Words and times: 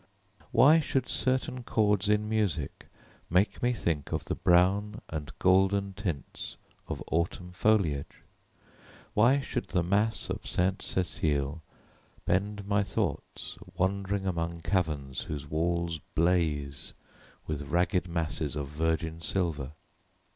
Why 0.51 0.79
should 0.79 1.07
certain 1.07 1.61
chords 1.61 2.09
in 2.09 2.27
music 2.27 2.87
make 3.29 3.61
me 3.61 3.71
think 3.71 4.11
of 4.11 4.25
the 4.25 4.33
brown 4.33 5.03
and 5.09 5.31
golden 5.37 5.93
tints 5.93 6.57
of 6.87 7.03
autumn 7.11 7.51
foliage? 7.51 8.23
Why 9.13 9.41
should 9.41 9.67
the 9.67 9.83
Mass 9.83 10.27
of 10.31 10.47
Sainte 10.47 10.79
Cécile 10.79 11.61
bend 12.25 12.67
my 12.67 12.81
thoughts 12.81 13.59
wandering 13.77 14.25
among 14.25 14.61
caverns 14.61 15.21
whose 15.25 15.47
walls 15.47 15.99
blaze 16.15 16.93
with 17.45 17.69
ragged 17.69 18.07
masses 18.07 18.55
of 18.55 18.69
virgin 18.69 19.21
silver? 19.21 19.73